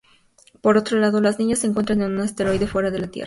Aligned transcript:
Por 0.61 0.77
otro 0.77 0.99
lado, 0.99 1.21
las 1.21 1.37
niñas 1.37 1.59
se 1.59 1.67
encuentran 1.67 2.01
en 2.01 2.11
un 2.13 2.21
asteroide 2.21 2.65
fuera 2.65 2.89
de 2.89 2.97
la 3.01 3.07
Tierra. 3.11 3.19